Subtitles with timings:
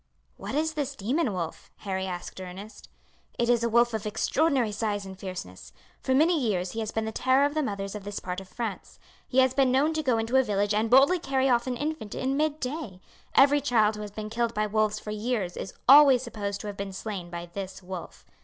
[0.35, 2.89] "What is this demon wolf?" Harry asked Ernest.
[3.37, 5.73] "It is a wolf of extraordinary size and fierceness.
[6.01, 8.47] For many years he has been the terror of the mothers of this part of
[8.49, 8.97] France.
[9.27, 12.15] He has been known to go into a village and boldly carry off an infant
[12.15, 12.99] in mid day.
[13.35, 16.75] Every child who has been killed by wolves for years is always supposed to have
[16.77, 18.25] been slain by this wolf.